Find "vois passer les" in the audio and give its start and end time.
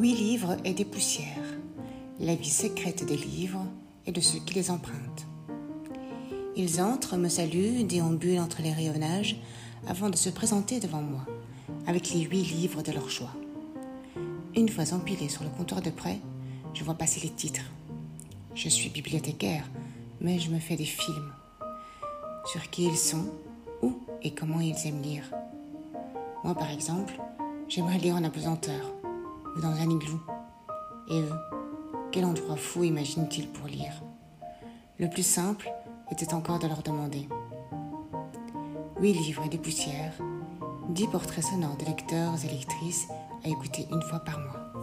16.82-17.34